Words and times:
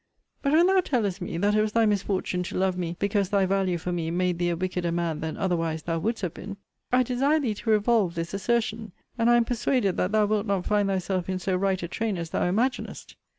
But 0.41 0.53
when 0.53 0.65
thou 0.65 0.79
tellest 0.79 1.21
me, 1.21 1.37
that 1.37 1.53
it 1.53 1.61
was 1.61 1.73
thy 1.73 1.85
misfortune 1.85 2.41
to 2.45 2.57
love 2.57 2.75
me, 2.75 2.95
because 2.97 3.29
thy 3.29 3.45
value 3.45 3.77
for 3.77 3.91
me 3.91 4.09
made 4.09 4.39
thee 4.39 4.49
a 4.49 4.55
wickeder 4.55 4.91
man 4.91 5.19
than 5.19 5.37
otherwise 5.37 5.83
thou 5.83 5.99
wouldst 5.99 6.23
have 6.23 6.33
been; 6.33 6.57
I 6.91 7.03
desire 7.03 7.39
thee 7.39 7.53
to 7.53 7.69
revolve 7.69 8.15
this 8.15 8.33
assertion: 8.33 8.93
and 9.19 9.29
I 9.29 9.37
am 9.37 9.45
persuaded 9.45 9.97
that 9.97 10.11
thou 10.11 10.25
wilt 10.25 10.47
not 10.47 10.65
find 10.65 10.89
thyself 10.89 11.29
in 11.29 11.37
so 11.37 11.55
right 11.55 11.83
a 11.83 11.87
train 11.87 12.17
as 12.17 12.31
thou 12.31 12.49
imaginest. 12.51 13.13